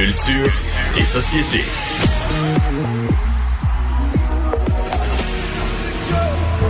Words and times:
Culture 0.00 0.50
et 0.98 1.04
société. 1.04 1.62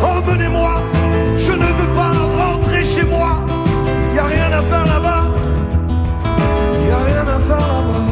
Emmenez-moi, 0.02 0.82
je 1.36 1.52
ne 1.52 1.64
veux 1.78 1.92
pas 1.94 2.10
rentrer 2.42 2.82
chez 2.82 3.04
moi. 3.04 3.46
Y 4.16 4.18
a 4.18 4.26
rien 4.26 4.50
à 4.50 4.62
faire 4.62 4.84
là-bas. 4.84 5.34
Y 6.84 6.90
a 6.90 6.98
rien 7.04 7.28
à 7.28 7.38
faire 7.38 7.68
là-bas. 7.68 8.08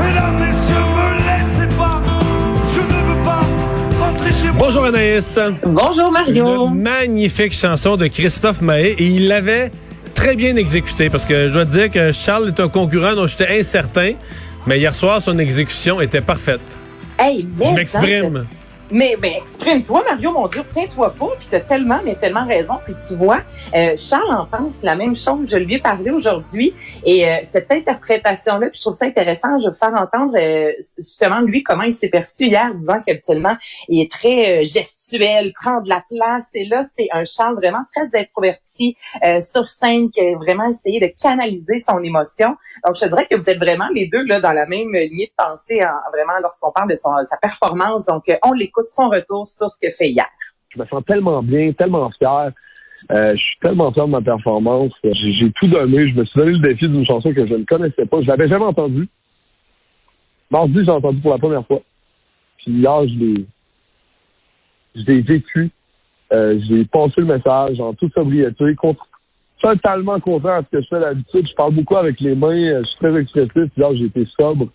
Mesdames, 0.00 0.38
messieurs, 0.40 0.86
me 0.96 1.08
laissez 1.28 1.76
pas. 1.76 2.02
Je 2.74 2.80
ne 2.80 3.00
veux 3.08 3.22
pas 3.22 3.44
rentrer 4.04 4.32
chez 4.32 4.50
moi. 4.50 4.66
Bonjour 4.66 4.84
Anaïs. 4.86 5.38
Bonjour 5.64 6.10
Mario. 6.10 6.66
Une 6.66 6.82
magnifique 6.82 7.54
chanson 7.54 7.96
de 7.96 8.08
Christophe 8.08 8.62
Mahé 8.62 8.96
et 8.98 9.06
il 9.06 9.28
l'avait 9.28 9.70
très 10.20 10.36
bien 10.36 10.54
exécutée 10.56 11.08
parce 11.08 11.24
que 11.24 11.48
je 11.48 11.52
dois 11.54 11.64
te 11.64 11.70
dire 11.70 11.90
que 11.90 12.12
Charles 12.12 12.48
est 12.48 12.60
un 12.60 12.68
concurrent 12.68 13.14
dont 13.14 13.26
j'étais 13.26 13.58
incertain, 13.58 14.12
mais 14.66 14.78
hier 14.78 14.94
soir 14.94 15.22
son 15.22 15.38
exécution 15.38 15.98
était 16.02 16.20
parfaite. 16.20 16.60
Hey, 17.18 17.48
Je 17.58 17.72
m'exprime. 17.72 18.46
Mais, 18.92 19.16
mais 19.22 19.36
exprime-toi, 19.38 20.02
Mario, 20.08 20.32
mon 20.32 20.48
Dieu, 20.48 20.62
tiens-toi 20.72 21.14
pas, 21.16 21.28
puis 21.38 21.46
t'as 21.48 21.60
tellement, 21.60 22.00
mais 22.04 22.16
tellement 22.16 22.44
raison. 22.46 22.74
Puis 22.84 22.94
tu 23.06 23.14
vois, 23.14 23.40
euh, 23.74 23.94
Charles 23.96 24.34
en 24.34 24.46
pense 24.46 24.82
la 24.82 24.96
même 24.96 25.14
chose. 25.14 25.48
Je 25.48 25.56
lui 25.58 25.74
ai 25.74 25.78
parlé 25.78 26.10
aujourd'hui. 26.10 26.74
Et 27.04 27.28
euh, 27.28 27.36
cette 27.50 27.70
interprétation-là, 27.70 28.68
je 28.72 28.80
trouve 28.80 28.92
ça 28.92 29.04
intéressant, 29.06 29.58
je 29.60 29.68
vais 29.68 29.74
faire 29.76 29.94
entendre 29.94 30.34
euh, 30.36 30.72
justement 30.98 31.40
lui 31.40 31.62
comment 31.62 31.84
il 31.84 31.92
s'est 31.92 32.08
perçu 32.08 32.46
hier, 32.46 32.74
disant 32.74 33.00
qu'habituellement, 33.06 33.56
il 33.88 34.02
est 34.02 34.10
très 34.10 34.60
euh, 34.60 34.64
gestuel, 34.64 35.52
prend 35.52 35.80
de 35.82 35.88
la 35.88 36.02
place. 36.08 36.48
Et 36.54 36.64
là, 36.64 36.82
c'est 36.82 37.08
un 37.12 37.24
Charles 37.24 37.54
vraiment 37.56 37.84
très 37.94 38.18
introverti 38.20 38.96
euh, 39.24 39.40
sur 39.40 39.68
scène 39.68 40.10
qui 40.10 40.20
a 40.20 40.36
vraiment 40.36 40.68
essayé 40.68 40.98
de 40.98 41.06
canaliser 41.20 41.78
son 41.78 42.02
émotion. 42.02 42.56
Donc, 42.84 42.96
je 42.96 43.02
te 43.02 43.06
dirais 43.06 43.26
que 43.30 43.36
vous 43.36 43.48
êtes 43.48 43.58
vraiment 43.58 43.88
les 43.94 44.06
deux 44.06 44.24
là 44.24 44.40
dans 44.40 44.52
la 44.52 44.66
même 44.66 44.92
lignée 44.94 45.26
de 45.36 45.44
pensée, 45.44 45.84
en- 45.84 46.10
vraiment 46.12 46.38
lorsqu'on 46.42 46.72
parle 46.72 46.90
de 46.90 46.96
son, 46.96 47.10
sa 47.28 47.36
performance. 47.36 48.04
Donc, 48.04 48.28
euh, 48.28 48.36
on 48.42 48.52
l'écoute 48.52 48.79
son 48.88 49.08
retour 49.08 49.46
sur 49.48 49.70
ce 49.70 49.78
que 49.80 49.92
fait 49.92 50.10
hier. 50.10 50.26
je 50.70 50.80
me 50.80 50.86
sens 50.86 51.02
tellement 51.06 51.42
bien, 51.42 51.72
tellement 51.72 52.10
fier. 52.18 52.50
Euh, 53.12 53.32
je 53.32 53.40
suis 53.40 53.58
tellement 53.60 53.92
fier 53.92 54.06
de 54.06 54.10
ma 54.10 54.20
performance. 54.20 54.92
J'ai 55.04 55.50
tout 55.60 55.68
donné. 55.68 56.00
Je 56.08 56.14
me 56.14 56.24
suis 56.24 56.38
donné 56.38 56.52
le 56.52 56.58
défi 56.58 56.88
d'une 56.88 57.06
chanson 57.06 57.32
que 57.32 57.46
je 57.46 57.54
ne 57.54 57.64
connaissais 57.64 58.04
pas. 58.06 58.20
Je 58.20 58.26
l'avais 58.26 58.48
jamais 58.48 58.64
entendue. 58.64 59.08
Mardi, 60.50 60.84
j'ai 60.84 60.90
entendu 60.90 61.20
pour 61.20 61.30
la 61.32 61.38
première 61.38 61.66
fois. 61.66 61.80
Puis 62.58 62.72
hier, 62.72 63.08
je 63.08 63.14
l'ai, 63.14 63.34
je 64.96 65.02
l'ai 65.06 65.20
vécu. 65.22 65.70
Euh, 66.32 66.60
j'ai 66.68 66.84
passé 66.84 67.14
le 67.18 67.24
message 67.26 67.80
en 67.80 67.94
toute 67.94 68.12
sobriété. 68.12 68.74
Con- 68.76 68.96
totalement 69.62 70.18
content 70.20 70.48
à 70.54 70.62
ce 70.62 70.68
que 70.76 70.82
je 70.82 70.88
fais 70.88 71.00
d'habitude. 71.00 71.48
Je 71.48 71.54
parle 71.54 71.74
beaucoup 71.74 71.96
avec 71.96 72.20
les 72.20 72.34
mains. 72.34 72.48
euh, 72.50 72.82
Je 72.82 72.88
suis 72.88 72.98
très 72.98 73.16
expressif. 73.20 73.52
Puis 73.54 73.70
Hier, 73.78 73.94
j'ai 73.96 74.04
été 74.06 74.26
sobre. 74.38 74.68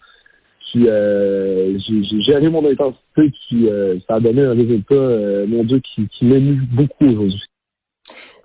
Puis 0.75 0.89
euh, 0.89 1.77
j'ai 1.87 2.21
géré 2.27 2.49
mon 2.49 2.69
intensité. 2.69 3.31
Puis 3.47 3.69
euh, 3.69 3.95
ça 4.07 4.15
a 4.15 4.19
donné 4.19 4.41
un 4.41 4.51
résultat, 4.53 4.95
euh, 4.95 5.45
mon 5.47 5.63
Dieu, 5.63 5.79
qui, 5.79 6.05
qui 6.17 6.25
m'émue 6.25 6.59
beaucoup 6.73 7.05
aujourd'hui. 7.05 7.39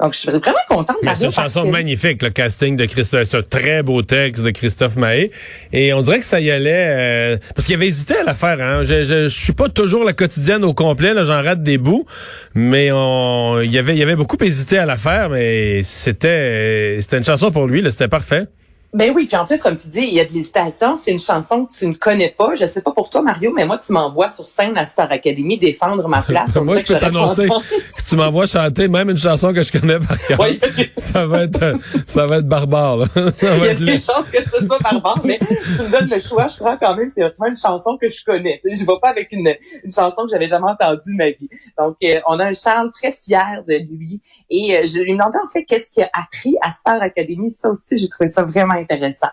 Donc, 0.00 0.14
je 0.14 0.20
suis 0.20 0.30
vraiment 0.30 0.56
contente, 0.68 0.96
Mais 1.02 1.14
c'est 1.14 1.26
une 1.26 1.32
chanson 1.32 1.64
que- 1.64 1.68
magnifique, 1.68 2.22
le 2.22 2.30
casting 2.30 2.74
de 2.76 2.86
Christophe. 2.86 3.24
C'est 3.24 3.36
un 3.36 3.42
très 3.42 3.82
beau 3.82 4.00
texte 4.00 4.42
de 4.42 4.50
Christophe 4.50 4.96
Mahé. 4.96 5.30
Et 5.74 5.92
on 5.92 6.00
dirait 6.00 6.20
que 6.20 6.24
ça 6.24 6.40
y 6.40 6.50
allait... 6.50 7.34
euh, 7.34 7.36
parce 7.54 7.66
qu'il 7.66 7.74
avait 7.74 7.88
hésité 7.88 8.16
à 8.16 8.24
la 8.24 8.32
faire. 8.32 8.58
Hein. 8.62 8.82
Je, 8.82 9.02
je, 9.04 9.24
je 9.24 9.28
suis 9.28 9.52
pas 9.52 9.68
toujours 9.68 10.04
la 10.04 10.14
quotidienne 10.14 10.64
au 10.64 10.72
complet. 10.72 11.12
là, 11.12 11.24
J'en 11.24 11.42
rate 11.42 11.62
des 11.62 11.76
bouts. 11.76 12.06
Mais 12.54 12.90
on, 12.92 13.58
il, 13.60 13.76
avait, 13.76 13.94
il 13.94 14.02
avait 14.02 14.16
beaucoup 14.16 14.38
hésité 14.42 14.78
à 14.78 14.86
la 14.86 14.96
faire. 14.96 15.28
Mais 15.28 15.82
c'était 15.82 16.96
c'était 17.02 17.18
une 17.18 17.24
chanson 17.24 17.50
pour 17.50 17.66
lui. 17.66 17.82
C'était 17.90 18.08
parfait. 18.08 18.44
Ben 18.92 19.12
oui, 19.14 19.26
puis 19.26 19.36
en 19.36 19.44
plus, 19.44 19.58
comme 19.60 19.76
tu 19.76 19.88
dis, 19.88 20.00
il 20.00 20.14
y 20.14 20.20
a 20.20 20.24
de 20.24 20.32
l'hésitation. 20.32 20.96
C'est 20.96 21.12
une 21.12 21.18
chanson 21.20 21.64
que 21.64 21.72
tu 21.72 21.86
ne 21.86 21.94
connais 21.94 22.30
pas. 22.36 22.56
Je 22.56 22.64
sais 22.66 22.80
pas 22.80 22.90
pour 22.90 23.08
toi, 23.08 23.22
Mario, 23.22 23.52
mais 23.54 23.64
moi, 23.64 23.78
tu 23.78 23.92
m'envoies 23.92 24.30
sur 24.30 24.48
scène 24.48 24.76
à 24.76 24.84
Star 24.84 25.10
Academy 25.12 25.58
défendre 25.58 26.08
ma 26.08 26.22
place. 26.22 26.54
Moi, 26.56 26.78
je 26.78 26.86
peux 26.86 26.98
t'annoncer, 26.98 27.48
si 27.96 28.04
tu 28.04 28.16
m'envoies 28.16 28.46
chanter 28.46 28.88
même 28.88 29.10
une 29.10 29.16
chanson 29.16 29.52
que 29.52 29.62
je 29.62 29.70
connais 29.72 29.98
par 30.00 30.18
cœur, 30.26 30.40
Oui. 30.40 30.60
ça 30.96 31.26
va 31.26 31.44
être 31.44 31.62
euh, 31.62 31.76
ça 32.06 32.26
va 32.26 32.38
être 32.38 32.48
barbare. 32.48 32.96
Là. 32.98 33.06
Ça 33.38 33.56
Il 33.56 33.64
y 33.64 33.68
a 33.68 33.74
des 33.74 33.98
chances 34.00 34.26
que 34.32 34.38
ce 34.42 34.66
soit 34.66 34.78
barbare, 34.80 35.20
mais 35.24 35.38
tu 35.38 35.82
me 35.82 35.90
donnes 35.90 36.10
le 36.10 36.18
choix. 36.18 36.48
Je 36.48 36.56
prends 36.56 36.76
quand 36.76 36.96
même 36.96 37.12
théoriquement 37.12 37.46
une 37.46 37.56
chanson 37.56 37.96
que 38.00 38.08
je 38.08 38.24
connais. 38.24 38.60
Je 38.64 38.80
vais 38.80 38.98
pas 39.00 39.10
avec 39.10 39.28
une, 39.32 39.54
une 39.84 39.92
chanson 39.92 40.24
que 40.24 40.30
j'avais 40.30 40.48
jamais 40.48 40.70
entendue 40.70 41.12
de 41.12 41.16
ma 41.16 41.30
vie. 41.30 41.48
Donc, 41.78 41.96
euh, 42.02 42.18
on 42.26 42.38
a 42.40 42.46
un 42.46 42.54
Charles 42.54 42.90
très 42.90 43.12
fier 43.12 43.62
de 43.68 43.74
lui. 43.74 44.20
Et 44.50 44.76
euh, 44.76 44.86
je 44.86 44.98
lui 44.98 45.12
demandais 45.12 45.38
en 45.42 45.46
fait 45.50 45.64
qu'est-ce 45.64 45.90
qu'il 45.90 46.02
a 46.02 46.10
appris 46.12 46.56
à 46.62 46.70
Star 46.72 47.00
Academy. 47.02 47.50
Ça 47.50 47.70
aussi, 47.70 47.96
j'ai 47.98 48.08
trouvé 48.08 48.26
ça 48.26 48.42
vraiment 48.42 48.79
intéressant. 48.80 49.30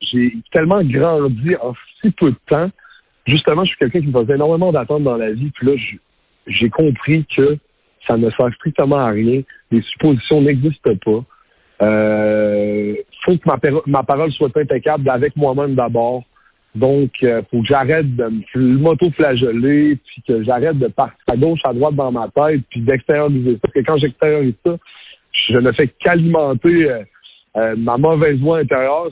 j'ai 0.00 0.32
tellement 0.52 0.82
grandi 0.82 1.56
en 1.60 1.74
si 2.00 2.10
peu 2.12 2.30
de 2.30 2.38
temps. 2.48 2.70
Justement, 3.26 3.64
je 3.64 3.70
suis 3.70 3.78
quelqu'un 3.78 4.00
qui 4.00 4.06
me 4.06 4.18
faisait 4.20 4.34
énormément 4.34 4.72
d'attentes 4.72 5.02
dans 5.02 5.16
la 5.16 5.32
vie. 5.32 5.50
Puis 5.50 5.66
là, 5.66 5.72
j'ai 6.46 6.70
compris 6.70 7.26
que 7.36 7.58
ça 8.08 8.16
ne 8.16 8.30
sert 8.30 8.52
strictement 8.54 8.96
à 8.96 9.10
rien. 9.10 9.42
Les 9.70 9.82
suppositions 9.82 10.40
n'existent 10.40 10.96
pas. 11.04 11.24
Euh, 11.82 12.94
faut 13.24 13.36
que 13.36 13.80
ma, 13.86 14.02
parole 14.02 14.32
soit 14.32 14.56
impeccable 14.56 15.08
avec 15.10 15.36
moi-même 15.36 15.74
d'abord. 15.74 16.24
Donc, 16.74 17.10
euh, 17.22 17.42
faut 17.50 17.60
que 17.60 17.68
j'arrête 17.68 18.14
de 18.16 18.30
m'auto-flageller, 18.56 19.96
puis 19.96 20.22
que 20.26 20.44
j'arrête 20.44 20.78
de 20.78 20.88
partir 20.88 21.18
à 21.26 21.36
gauche, 21.36 21.60
à 21.64 21.72
droite 21.72 21.94
dans 21.94 22.12
ma 22.12 22.28
tête, 22.28 22.62
puis 22.70 22.80
d'extérioriser 22.80 23.52
ça. 23.54 23.58
Parce 23.62 23.74
que 23.74 23.80
quand 23.80 23.96
j'extériorise 23.98 24.54
ça, 24.64 24.76
je 25.32 25.58
ne 25.58 25.72
fais 25.72 25.88
qu'alimenter 25.88 26.90
euh, 26.90 27.02
euh, 27.58 27.74
ma 27.76 27.96
mauvaise 27.96 28.38
voix 28.38 28.58
intérieure. 28.58 29.10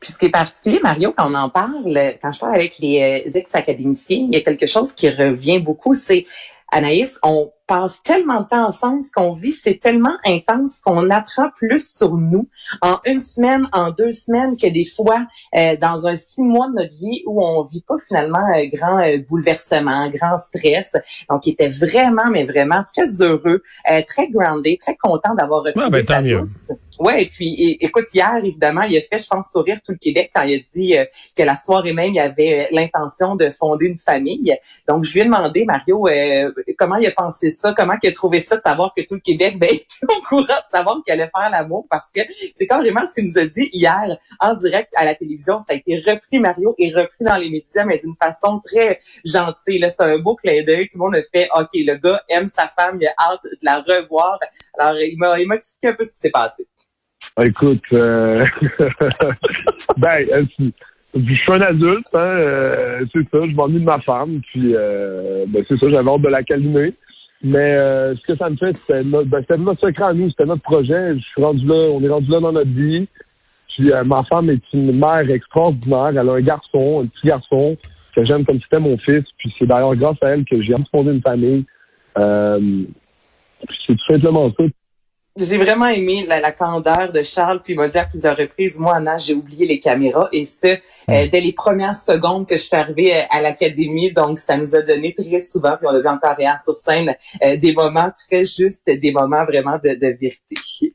Puis 0.00 0.10
ce 0.10 0.18
qui 0.18 0.26
est 0.26 0.30
particulier, 0.30 0.80
Mario, 0.82 1.12
quand 1.16 1.30
on 1.30 1.34
en 1.34 1.48
parle, 1.48 1.96
quand 2.20 2.32
je 2.32 2.40
parle 2.40 2.54
avec 2.54 2.78
les 2.78 3.24
euh, 3.26 3.30
ex-académiciens, 3.38 4.26
il 4.28 4.34
y 4.34 4.36
a 4.36 4.40
quelque 4.40 4.66
chose 4.66 4.92
qui 4.92 5.08
revient 5.08 5.60
beaucoup, 5.60 5.94
c'est 5.94 6.26
Anaïs, 6.72 7.18
on 7.22 7.52
passe 7.72 8.02
tellement 8.02 8.42
de 8.42 8.48
temps 8.48 8.68
ensemble, 8.68 9.00
ce 9.00 9.10
qu'on 9.10 9.30
vit, 9.30 9.52
c'est 9.52 9.80
tellement 9.80 10.16
intense 10.26 10.78
qu'on 10.80 11.08
apprend 11.08 11.48
plus 11.56 11.96
sur 11.96 12.18
nous 12.18 12.46
en 12.82 12.98
une 13.06 13.18
semaine, 13.18 13.66
en 13.72 13.90
deux 13.90 14.12
semaines, 14.12 14.58
que 14.58 14.66
des 14.66 14.84
fois 14.84 15.26
euh, 15.56 15.74
dans 15.80 16.06
un 16.06 16.16
six 16.16 16.42
mois 16.42 16.68
de 16.68 16.74
notre 16.74 16.94
vie 16.96 17.22
où 17.24 17.42
on 17.42 17.62
vit 17.62 17.80
pas 17.80 17.94
finalement 18.06 18.44
un 18.54 18.66
grand 18.66 18.98
euh, 18.98 19.16
bouleversement, 19.26 20.10
grand 20.10 20.36
stress. 20.36 20.96
Donc, 21.30 21.46
il 21.46 21.52
était 21.52 21.70
vraiment, 21.70 22.28
mais 22.30 22.44
vraiment 22.44 22.84
très 22.94 23.22
heureux, 23.22 23.62
euh, 23.90 24.02
très 24.06 24.28
groundé, 24.28 24.76
très 24.76 24.96
content 24.96 25.34
d'avoir 25.34 25.62
retrouvé 25.62 25.86
Ah, 25.86 25.90
ben, 25.90 26.04
tant 26.04 26.14
sa 26.14 26.20
mieux. 26.20 26.40
douce. 26.40 26.72
Ouais, 26.98 27.22
et 27.22 27.26
puis 27.26 27.78
écoute, 27.80 28.04
hier, 28.14 28.36
évidemment, 28.44 28.82
il 28.82 28.96
a 28.96 29.00
fait, 29.00 29.18
je 29.18 29.26
pense, 29.26 29.50
sourire 29.50 29.80
tout 29.84 29.92
le 29.92 29.98
Québec 29.98 30.30
quand 30.34 30.42
il 30.42 30.60
a 30.60 30.62
dit 30.72 30.96
euh, 30.96 31.04
que 31.36 31.42
la 31.42 31.56
soirée 31.56 31.92
même, 31.92 32.12
il 32.14 32.20
avait 32.20 32.64
euh, 32.64 32.66
l'intention 32.70 33.34
de 33.34 33.50
fonder 33.50 33.86
une 33.86 33.98
famille. 33.98 34.56
Donc, 34.86 35.04
je 35.04 35.12
lui 35.12 35.20
ai 35.20 35.24
demandé, 35.24 35.64
Mario, 35.64 36.06
euh, 36.06 36.52
comment 36.78 36.96
il 36.96 37.06
a 37.06 37.10
pensé 37.10 37.50
ça, 37.50 37.61
comment 37.76 37.94
il 38.02 38.08
a 38.08 38.12
trouvé 38.12 38.40
ça 38.40 38.56
de 38.56 38.62
savoir 38.62 38.92
que 38.96 39.02
tout 39.02 39.14
le 39.14 39.20
Québec 39.20 39.58
ben, 39.58 39.68
était 39.72 39.84
au 40.08 40.20
courant 40.22 40.42
de 40.42 40.76
savoir 40.76 41.02
qu'il 41.04 41.12
allait 41.12 41.30
faire 41.34 41.50
l'amour, 41.50 41.86
parce 41.90 42.10
que 42.12 42.20
c'est 42.54 42.66
carrément 42.66 43.02
ce 43.06 43.14
qu'il 43.14 43.24
nous 43.24 43.38
a 43.38 43.46
dit 43.46 43.70
hier 43.72 44.16
en 44.40 44.54
direct 44.54 44.92
à 44.96 45.04
la 45.04 45.14
télévision. 45.14 45.58
Ça 45.60 45.66
a 45.70 45.74
été 45.74 45.96
repris, 45.96 46.40
Mario, 46.40 46.74
et 46.78 46.92
repris 46.92 47.24
dans 47.24 47.36
les 47.36 47.50
médias, 47.50 47.84
mais 47.84 47.98
d'une 47.98 48.16
façon 48.20 48.60
très 48.60 48.98
gentille. 49.24 49.78
Là, 49.78 49.90
c'est 49.90 50.02
un 50.02 50.18
beau 50.18 50.34
clin 50.34 50.62
d'œil. 50.64 50.88
Tout 50.88 50.98
le 50.98 51.04
monde 51.04 51.16
a 51.16 51.22
fait, 51.22 51.48
OK, 51.54 51.70
le 51.74 51.94
gars 51.96 52.22
aime 52.28 52.48
sa 52.48 52.68
femme, 52.76 52.98
il 53.00 53.06
a 53.06 53.14
hâte 53.18 53.44
de 53.44 53.58
la 53.62 53.80
revoir. 53.80 54.38
Alors, 54.78 54.98
il 55.00 55.16
m'a 55.18 55.54
expliqué 55.54 55.88
un 55.88 55.94
peu 55.94 56.04
ce 56.04 56.12
qui 56.12 56.18
s'est 56.18 56.30
passé. 56.30 56.66
Écoute, 57.40 57.82
euh... 57.92 58.44
ben, 59.96 60.26
euh, 60.32 60.44
je 61.14 61.34
suis 61.34 61.52
un 61.52 61.60
adulte, 61.60 62.06
hein, 62.14 62.20
euh, 62.22 63.04
c'est 63.12 63.28
ça, 63.30 63.46
je 63.46 63.54
m'ennuie 63.54 63.80
de 63.80 63.84
ma 63.84 64.00
femme, 64.00 64.40
puis 64.48 64.74
euh, 64.74 65.44
ben, 65.48 65.64
c'est 65.68 65.76
ça, 65.76 65.88
j'avais 65.90 66.10
hâte 66.10 66.22
de 66.22 66.28
la 66.28 66.42
calmer. 66.42 66.94
Mais 67.44 67.74
euh, 67.74 68.14
ce 68.14 68.22
que 68.22 68.36
ça 68.36 68.48
me 68.48 68.56
fait, 68.56 68.76
c'était 68.80 69.02
notre, 69.02 69.28
ben, 69.28 69.40
c'était 69.40 69.58
notre 69.58 69.84
secret 69.84 70.10
à 70.10 70.12
nous, 70.12 70.30
c'était 70.30 70.46
notre 70.46 70.62
projet. 70.62 71.16
Je 71.16 71.22
suis 71.22 71.42
rendu 71.42 71.66
là, 71.66 71.74
on 71.74 72.02
est 72.02 72.08
rendu 72.08 72.30
là 72.30 72.40
dans 72.40 72.52
notre 72.52 72.70
vie. 72.70 73.08
Puis 73.74 73.92
euh, 73.92 74.04
ma 74.04 74.22
femme 74.24 74.50
est 74.50 74.62
une 74.72 74.92
mère 74.92 75.28
extraordinaire. 75.28 76.10
Elle 76.10 76.28
a 76.28 76.32
un 76.32 76.40
garçon, 76.40 77.02
un 77.02 77.06
petit 77.06 77.26
garçon 77.26 77.76
que 78.16 78.24
j'aime 78.24 78.44
comme 78.44 78.60
c'était 78.60 78.78
mon 78.78 78.96
fils. 78.98 79.24
Puis 79.38 79.52
c'est 79.58 79.66
d'ailleurs 79.66 79.96
grâce 79.96 80.18
à 80.22 80.28
elle 80.28 80.44
que 80.44 80.62
j'ai 80.62 80.74
fondé 80.92 81.12
une 81.12 81.22
famille. 81.22 81.64
Euh, 82.18 82.84
puis 83.66 83.78
c'est 83.86 83.94
tout 83.94 84.12
simplement 84.12 84.50
ça. 84.58 84.64
J'ai 85.38 85.56
vraiment 85.56 85.86
aimé 85.86 86.26
la, 86.28 86.40
la 86.40 86.52
candeur 86.52 87.10
de 87.10 87.22
Charles, 87.22 87.62
puis 87.62 87.72
il 87.72 87.76
m'a 87.76 87.88
dit 87.88 87.96
à 87.96 88.04
plusieurs 88.04 88.36
reprises, 88.36 88.78
moi, 88.78 88.96
Anna, 88.96 89.16
j'ai 89.16 89.32
oublié 89.32 89.66
les 89.66 89.80
caméras, 89.80 90.28
et 90.30 90.44
ce, 90.44 90.66
euh, 90.66 90.76
dès 91.32 91.40
les 91.40 91.54
premières 91.54 91.96
secondes 91.96 92.46
que 92.46 92.56
je 92.58 92.62
suis 92.62 92.76
arrivée 92.76 93.14
euh, 93.14 93.20
à 93.30 93.40
l'académie, 93.40 94.12
donc 94.12 94.38
ça 94.38 94.58
nous 94.58 94.76
a 94.76 94.82
donné 94.82 95.14
très 95.14 95.40
souvent, 95.40 95.76
puis 95.78 95.86
on 95.88 95.92
l'a 95.92 96.00
vu 96.00 96.08
encore 96.08 96.34
hier 96.38 96.60
sur 96.60 96.76
scène, 96.76 97.14
euh, 97.42 97.56
des 97.56 97.72
moments 97.72 98.10
très 98.28 98.44
justes, 98.44 98.90
des 98.90 99.10
moments 99.10 99.44
vraiment 99.46 99.78
de, 99.82 99.90
de 99.94 100.16
vérité. 100.20 100.94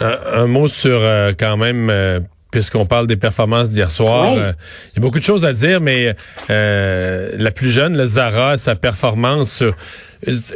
Un, 0.00 0.18
un 0.42 0.46
mot 0.46 0.68
sur 0.68 1.00
euh, 1.02 1.32
quand 1.38 1.56
même. 1.56 2.26
Puisqu'on 2.50 2.84
parle 2.84 3.06
des 3.06 3.16
performances 3.16 3.70
d'hier 3.70 3.90
soir, 3.90 4.30
Oui. 4.30 4.38
euh, 4.38 4.52
il 4.90 4.96
y 4.96 4.98
a 4.98 5.00
beaucoup 5.00 5.18
de 5.18 5.24
choses 5.24 5.46
à 5.46 5.54
dire, 5.54 5.80
mais 5.80 6.14
euh, 6.50 7.30
la 7.38 7.50
plus 7.50 7.70
jeune, 7.70 7.96
le 7.96 8.04
Zara, 8.04 8.58
sa 8.58 8.76
performance 8.76 9.50
sur 9.50 9.74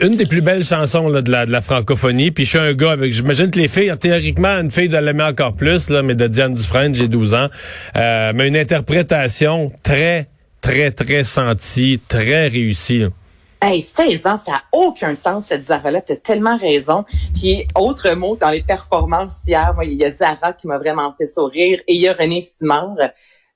une 0.00 0.12
des 0.12 0.26
plus 0.26 0.40
belles 0.40 0.64
chansons 0.64 1.08
là, 1.08 1.22
de, 1.22 1.30
la, 1.30 1.46
de 1.46 1.50
la 1.50 1.60
francophonie. 1.60 2.30
Puis 2.30 2.44
je 2.44 2.50
suis 2.50 2.58
un 2.58 2.72
gars 2.72 2.92
avec, 2.92 3.12
j'imagine 3.12 3.50
que 3.50 3.58
les 3.58 3.68
filles, 3.68 3.92
théoriquement, 3.98 4.58
une 4.60 4.70
fille 4.70 4.88
doit 4.88 5.00
l'aimer 5.00 5.24
encore 5.24 5.54
plus, 5.54 5.88
là, 5.90 6.02
mais 6.02 6.14
de 6.14 6.26
Diane 6.26 6.54
Dufresne, 6.54 6.94
j'ai 6.94 7.08
12 7.08 7.34
ans. 7.34 7.48
Euh, 7.96 8.32
mais 8.34 8.48
une 8.48 8.56
interprétation 8.56 9.72
très, 9.82 10.28
très, 10.60 10.90
très 10.92 11.24
sentie, 11.24 12.00
très 12.08 12.48
réussie. 12.48 13.00
là. 13.00 13.08
Hey, 13.62 13.80
16 13.80 14.26
ans, 14.26 14.36
ça 14.36 14.52
n'a 14.52 14.62
aucun 14.70 15.14
sens, 15.14 15.46
cette 15.46 15.66
Zara-là. 15.66 16.02
Tu 16.02 16.12
as 16.12 16.16
tellement 16.16 16.58
raison. 16.58 17.04
Puis, 17.34 17.66
autre 17.74 18.10
mot, 18.12 18.36
dans 18.36 18.50
les 18.50 18.62
performances 18.62 19.38
hier, 19.46 19.72
moi, 19.74 19.86
il 19.86 19.94
y 19.94 20.04
a 20.04 20.10
Zara 20.10 20.52
qui 20.52 20.66
m'a 20.66 20.76
vraiment 20.76 21.14
fait 21.16 21.26
sourire 21.26 21.80
et 21.88 21.94
il 21.94 22.00
y 22.00 22.06
a 22.06 22.12
René 22.12 22.42
Simard. 22.42 22.96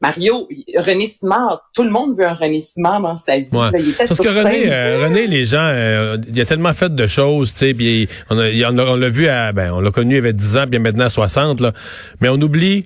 Mario, 0.01 0.49
René 0.77 1.07
Simard, 1.07 1.71
tout 1.75 1.83
le 1.83 1.91
monde 1.91 2.17
veut 2.17 2.27
un 2.27 2.33
René 2.33 2.61
Simard 2.61 3.03
dans 3.03 3.19
sa 3.19 3.39
vie. 3.39 3.49
Ouais. 3.53 3.71
Là, 3.71 3.79
il 3.79 3.91
était 3.91 4.07
Parce 4.07 4.19
que 4.19 4.29
René, 4.29 4.65
euh, 4.67 5.05
René, 5.05 5.27
les 5.27 5.45
gens, 5.45 5.67
euh, 5.67 6.17
il 6.27 6.41
a 6.41 6.45
tellement 6.47 6.73
fait 6.73 6.95
de 6.95 7.07
choses, 7.07 7.53
tu 7.53 7.59
sais, 7.59 7.75
puis 7.75 8.09
on 8.31 8.41
y 8.41 8.61
l'a 8.61 9.09
vu 9.11 9.29
à, 9.29 9.53
ben, 9.53 9.73
on 9.73 9.81
l'a 9.81 9.91
connu, 9.91 10.15
il 10.15 10.19
avait 10.19 10.33
10 10.33 10.57
ans, 10.57 10.67
bien 10.67 10.81
maintenant 10.81 11.05
à 11.05 11.11
60, 11.11 11.61
là. 11.61 11.73
Mais 12.21 12.31
on 12.31 12.41
oublie, 12.41 12.85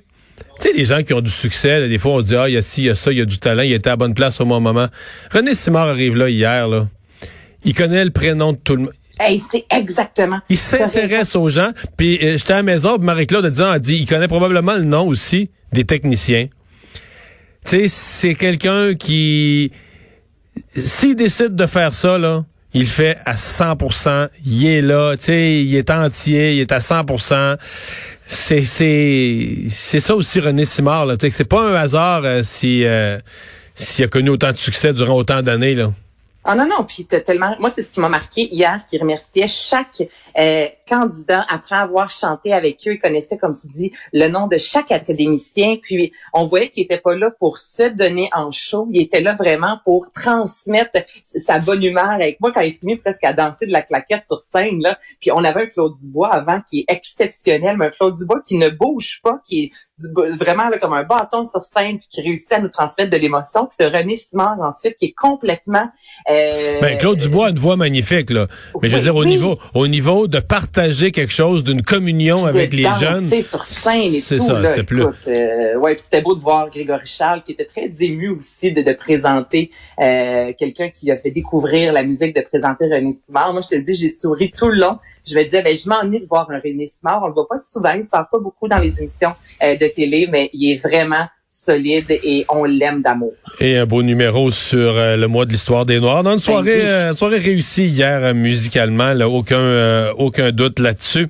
tu 0.61 0.69
sais, 0.69 0.73
les 0.73 0.85
gens 0.87 1.03
qui 1.05 1.15
ont 1.15 1.21
du 1.21 1.31
succès, 1.31 1.81
là, 1.81 1.89
des 1.89 1.99
fois, 1.99 2.13
on 2.15 2.21
se 2.21 2.25
dit, 2.25 2.37
ah, 2.37 2.49
il 2.49 2.55
y 2.55 2.57
a 2.57 2.63
ci, 2.63 2.83
il 2.83 2.87
y 2.87 2.91
a 2.91 2.97
ça, 2.97 3.13
il 3.13 3.19
y 3.19 3.23
a 3.23 3.27
du 3.27 3.39
talent, 3.39 3.63
il 3.63 3.73
était 3.73 3.91
à 3.91 3.93
la 3.93 3.97
bonne 3.97 4.15
place 4.15 4.41
au 4.41 4.45
bon 4.45 4.59
moment. 4.59 4.89
René 5.33 5.55
Simard 5.55 5.89
arrive 5.89 6.17
là 6.17 6.29
hier, 6.29 6.67
là. 6.67 6.89
Il 7.65 7.75
connaît 7.75 8.05
le 8.05 8.11
prénom 8.11 8.53
de 8.53 8.59
tout 8.59 8.75
le 8.75 8.83
monde. 8.83 8.93
Hey, 9.21 9.41
c'est 9.51 9.65
exactement. 9.71 10.41
Il 10.49 10.59
s'intéresse 10.59 11.37
aux 11.37 11.49
gens. 11.49 11.71
Puis 11.97 12.19
euh, 12.21 12.37
j'étais 12.37 12.53
à 12.53 12.57
la 12.57 12.63
maison, 12.63 12.97
puis 12.97 13.07
Marie-Claude 13.07 13.45
a 13.45 13.51
dit, 13.51 13.63
a 13.63 13.79
dit, 13.79 13.97
il 13.97 14.07
connaît 14.07 14.27
probablement 14.27 14.75
le 14.75 14.85
nom 14.85 15.07
aussi 15.07 15.51
des 15.73 15.85
techniciens. 15.85 16.49
Tu 17.65 17.71
sais, 17.71 17.89
c'est 17.89 18.35
quelqu'un 18.35 18.95
qui, 18.95 19.73
s'il 20.69 21.17
décide 21.17 21.57
de 21.57 21.67
faire 21.67 21.95
ça, 21.95 22.19
là, 22.19 22.45
il 22.75 22.87
fait 22.87 23.17
à 23.25 23.37
100%. 23.37 24.29
Il 24.45 24.67
est 24.67 24.83
là, 24.83 25.17
tu 25.17 25.25
sais, 25.27 25.63
il 25.63 25.75
est 25.75 25.91
entier, 25.91 26.55
il 26.55 26.61
est 26.61 26.73
à 26.73 26.79
100%. 26.79 27.57
C'est 28.27 28.65
c'est 28.65 29.67
c'est 29.69 30.01
ça 30.01 30.15
aussi 30.15 30.41
René 30.41 30.65
Simard 30.65 31.05
là, 31.05 31.17
tu 31.19 31.27
sais, 31.27 31.31
c'est 31.31 31.45
pas 31.45 31.61
un 31.61 31.75
hasard 31.75 32.23
euh, 32.25 32.41
si 32.43 32.83
euh, 32.85 33.19
s'il 33.75 34.03
a 34.03 34.09
connu 34.09 34.31
autant 34.31 34.51
de 34.51 34.57
succès 34.57 34.95
durant 34.95 35.15
autant 35.15 35.43
d'années 35.43 35.75
là. 35.75 35.93
Ah 36.47 36.55
non, 36.55 36.67
non, 36.67 36.85
puis 36.85 37.07
t'as 37.07 37.23
tellement... 37.23 37.57
Moi, 37.59 37.71
c'est 37.75 37.83
ce 37.83 37.91
qui 37.91 38.01
m'a 38.01 38.11
marqué 38.11 38.43
hier, 38.43 38.85
qui 38.87 38.99
remerciait 38.99 39.49
chaque 39.49 40.03
euh, 40.37 40.69
candidat 40.87 41.47
après 41.49 41.77
avoir 41.77 42.11
chanté 42.11 42.53
avec 42.53 42.87
eux. 42.87 42.93
Il 42.93 43.01
connaissait, 43.01 43.39
comme 43.39 43.55
tu 43.59 43.67
dis, 43.69 43.93
le 44.13 44.29
nom 44.29 44.47
de 44.47 44.59
chaque 44.59 44.93
académicien. 44.93 45.77
Puis, 45.81 46.13
on 46.35 46.47
voyait 46.47 46.69
qu'il 46.69 46.83
était 46.83 47.01
pas 47.01 47.15
là 47.15 47.31
pour 47.31 47.57
se 47.57 47.85
donner 47.85 48.29
en 48.35 48.51
show. 48.53 48.87
Il 48.93 49.01
était 49.01 49.23
là 49.23 49.35
vraiment 49.35 49.79
pour 49.87 50.13
transmettre 50.13 50.99
sa 51.23 51.61
bonne 51.61 51.83
humeur 51.83 52.11
avec 52.11 52.39
moi 52.43 52.53
quand 52.53 52.61
il 52.61 52.73
s'est 52.73 52.81
mis 52.83 52.97
presque 52.97 53.25
à 53.25 53.33
danser 53.33 53.65
de 53.65 53.73
la 53.73 53.81
claquette 53.81 54.25
sur 54.27 54.45
scène. 54.45 54.83
Là. 54.83 54.99
Puis, 55.23 55.33
on 55.33 55.43
avait 55.45 55.63
un 55.63 55.67
Claude 55.69 55.95
Dubois 55.95 56.31
avant 56.31 56.61
qui 56.61 56.81
est 56.81 56.93
exceptionnel, 56.93 57.79
mais 57.79 57.87
un 57.87 57.91
Claude 57.91 58.17
Dubois 58.17 58.43
qui 58.47 58.57
ne 58.59 58.69
bouge 58.69 59.21
pas, 59.23 59.41
qui 59.49 59.65
est 59.65 59.71
vraiment 60.39 60.69
là, 60.69 60.77
comme 60.77 60.93
un 60.93 61.05
bâton 61.05 61.43
sur 61.43 61.65
scène, 61.65 61.99
puis 61.99 62.09
qui 62.11 62.21
réussit 62.21 62.53
à 62.53 62.61
nous 62.61 62.69
transmettre 62.69 63.09
de 63.09 63.17
l'émotion. 63.17 63.65
Puis, 63.65 63.77
t'as 63.79 63.89
René 63.89 64.15
Simard 64.15 64.61
ensuite, 64.61 64.99
qui 64.99 65.07
est 65.07 65.15
complètement... 65.15 65.89
euh, 66.29 66.34
Ben, 66.81 66.99
Claude 66.99 67.19
Dubois 67.19 67.47
a 67.47 67.51
une 67.51 67.59
voix 67.59 67.77
magnifique, 67.77 68.31
là. 68.31 68.47
Mais 68.83 68.89
je 68.89 68.97
veux 68.97 69.03
dire, 69.03 69.17
au 69.17 69.23
oui. 69.23 69.29
niveau, 69.29 69.59
au 69.75 69.87
niveau 69.89 70.27
de 70.27 70.41
partager 70.41 71.13
quelque 71.13 71.33
chose, 71.33 71.65
d'une 71.65 71.83
communion 71.83 72.45
avec 72.47 72.73
les 72.73 72.87
jeunes. 73.01 73.31
sur 73.43 73.65
scène 73.65 74.15
et 74.15 74.21
c'est 74.21 74.41
ça, 74.41 74.61
c'était 74.67 74.83
plus- 74.83 75.05
euh, 75.29 75.77
ouais, 75.77 75.95
puis 75.95 76.03
c'était 76.05 76.23
beau 76.23 76.35
de 76.35 76.41
voir 76.41 76.71
Grégory 76.71 77.07
Charles 77.07 77.43
qui 77.43 77.53
était 77.53 77.65
très 77.65 77.89
ému 78.01 78.29
aussi 78.31 78.73
de, 78.73 78.83
de 78.83 78.93
présenter 78.93 79.71
euh, 80.01 80.53
quelqu'un 80.59 80.89
qui 80.89 81.11
a 81.11 81.17
fait 81.17 81.31
découvrir 81.31 81.93
la 81.93 82.03
musique, 82.03 82.35
de 82.35 82.41
présenter 82.43 82.87
René 82.87 83.13
Simard. 83.13 83.53
Moi, 83.53 83.63
je 83.63 83.69
te 83.69 83.75
le 83.77 83.83
dis, 83.83 83.95
j'ai 83.95 84.09
souri 84.09 84.51
tout 84.51 84.69
le 84.69 84.79
long. 84.79 84.99
Je 85.27 85.37
me 85.37 85.45
disais, 85.45 85.63
ben, 85.63 85.75
je 85.77 85.89
m'ennuie 85.89 86.21
de 86.21 86.27
voir 86.27 86.51
un 86.51 86.59
René 86.59 86.87
Simard. 86.87 87.21
On 87.23 87.29
le 87.29 87.33
voit 87.35 87.49
pas 87.49 87.57
souvent, 87.57 87.93
il 87.95 88.05
sort 88.05 88.27
pas 88.31 88.39
beaucoup 88.39 88.69
dans 88.69 88.79
les 88.79 88.99
émissions 89.01 89.33
euh, 89.63 89.77
de 89.77 89.87
télé, 89.87 90.29
mais 90.31 90.51
il 90.53 90.73
est 90.73 90.77
vraiment 90.77 91.27
solide 91.65 92.11
et 92.11 92.45
on 92.49 92.65
l'aime 92.65 93.01
d'amour. 93.03 93.33
Et 93.61 93.77
un 93.79 93.87
beau 93.87 94.03
numéro 94.03 94.51
sur 94.51 94.79
euh, 94.99 95.17
le 95.17 95.27
mois 95.29 95.47
de 95.47 95.53
l'histoire 95.53 95.87
des 95.87 96.01
Noirs. 96.01 96.23
Dans 96.23 96.35
une 96.35 96.41
soirée, 96.41 96.77
oui. 96.77 96.83
euh, 96.85 97.11
une 97.11 97.17
soirée 97.17 97.39
réussie 97.39 97.87
hier 97.87 98.21
euh, 98.23 98.35
musicalement, 98.35 99.13
là, 99.13 99.29
aucun, 99.29 99.59
euh, 99.61 100.13
aucun 100.19 100.51
doute 100.53 100.79
là-dessus. 100.81 101.29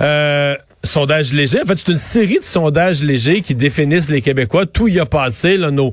Euh, 0.00 0.54
sondage 0.84 1.32
léger. 1.32 1.60
En 1.62 1.66
fait, 1.66 1.78
c'est 1.78 1.92
une 1.92 1.96
série 1.98 2.38
de 2.38 2.44
sondages 2.44 3.02
légers 3.02 3.40
qui 3.40 3.54
définissent 3.54 4.10
les 4.10 4.20
Québécois. 4.22 4.66
Tout 4.66 4.86
y 4.88 5.00
a 5.00 5.06
passé, 5.06 5.56
là, 5.56 5.70
nos, 5.70 5.92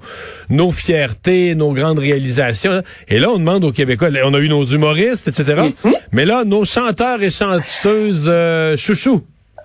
nos 0.49 0.71
fiertés, 0.71 1.55
nos 1.55 1.71
grandes 1.71 1.99
réalisations. 1.99 2.83
Et 3.07 3.17
là, 3.19 3.29
on 3.31 3.39
demande 3.39 3.63
aux 3.63 3.71
Québécois, 3.71 4.09
on 4.25 4.33
a 4.33 4.39
eu 4.39 4.49
nos 4.49 4.63
humoristes, 4.63 5.27
etc. 5.29 5.61
Mais 6.11 6.25
là, 6.25 6.43
nos 6.45 6.65
chanteurs 6.65 7.23
et 7.23 7.29
chanteuses 7.31 8.29
chouchous. 8.77 9.23